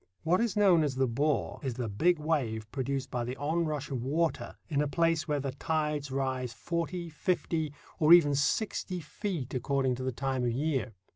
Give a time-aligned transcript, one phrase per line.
[0.23, 4.01] What is known as the "bore" is the big wave produced by the onrush of
[4.01, 9.93] water in a place where the tides rise forty, fifty, or even sixty feet, according
[9.97, 10.95] to the time of year.